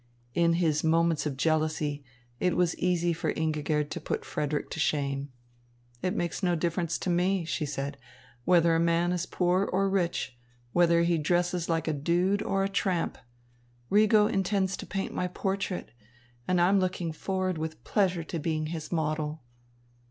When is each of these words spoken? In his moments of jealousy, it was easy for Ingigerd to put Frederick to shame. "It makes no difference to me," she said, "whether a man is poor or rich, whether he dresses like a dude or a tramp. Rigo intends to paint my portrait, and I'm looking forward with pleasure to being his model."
In 0.33 0.53
his 0.53 0.83
moments 0.83 1.27
of 1.27 1.37
jealousy, 1.37 2.03
it 2.39 2.57
was 2.57 2.75
easy 2.79 3.13
for 3.13 3.31
Ingigerd 3.35 3.91
to 3.91 4.01
put 4.01 4.25
Frederick 4.25 4.71
to 4.71 4.79
shame. 4.79 5.31
"It 6.01 6.15
makes 6.15 6.41
no 6.41 6.55
difference 6.55 6.97
to 6.97 7.11
me," 7.11 7.45
she 7.45 7.67
said, 7.67 7.97
"whether 8.43 8.73
a 8.73 8.79
man 8.79 9.11
is 9.11 9.27
poor 9.27 9.63
or 9.63 9.87
rich, 9.91 10.35
whether 10.73 11.03
he 11.03 11.19
dresses 11.19 11.69
like 11.69 11.87
a 11.87 11.93
dude 11.93 12.41
or 12.41 12.63
a 12.63 12.67
tramp. 12.67 13.15
Rigo 13.91 14.25
intends 14.25 14.75
to 14.77 14.87
paint 14.87 15.13
my 15.13 15.27
portrait, 15.27 15.91
and 16.47 16.59
I'm 16.59 16.79
looking 16.79 17.11
forward 17.11 17.59
with 17.59 17.83
pleasure 17.83 18.23
to 18.23 18.39
being 18.39 18.65
his 18.73 18.91
model." 18.91 19.43